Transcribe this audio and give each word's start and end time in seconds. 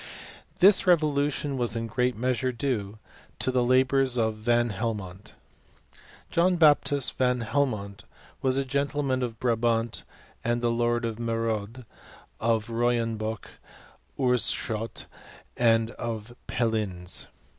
Thii 0.59 0.87
revolution 0.87 1.57
was 1.57 1.75
in 1.75 1.83
a 1.83 1.87
great 1.87 2.17
measure 2.17 2.51
due 2.51 2.97
to 3.37 3.51
the 3.51 3.63
labours 3.63 4.17
of 4.17 4.33
Van 4.33 4.71
Helmont, 4.71 5.33
John 6.31 6.55
Baptist 6.55 7.19
Van 7.19 7.41
Helmont 7.41 8.05
was 8.41 8.57
a 8.57 8.65
gentleman 8.65 9.21
of 9.21 9.39
Brabant, 9.39 10.01
and 10.43 10.63
Lord 10.63 11.05
of 11.05 11.17
Metode, 11.19 11.85
of 12.39 12.65
Royenboch, 12.71 13.45
of 13.45 14.17
Oorschot, 14.17 15.05
and 15.55 15.91
of 15.91 16.33
Pellines. 16.47 17.27